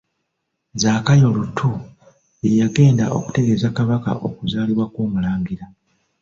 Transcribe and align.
Zakayo 0.81 1.27
Lutu, 1.37 1.69
ye 2.43 2.51
yagenda 2.61 3.05
okutegeeza 3.17 3.67
Kabaka 3.77 4.11
okuzaalibwa 4.27 4.85
kw'Omulangira. 4.93 5.65